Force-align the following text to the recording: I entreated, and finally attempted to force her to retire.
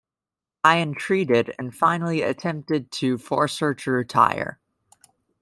I 0.63 0.79
entreated, 0.79 1.53
and 1.59 1.75
finally 1.75 2.23
attempted 2.23 2.89
to 2.93 3.19
force 3.19 3.59
her 3.59 3.75
to 3.75 3.91
retire. 3.91 4.59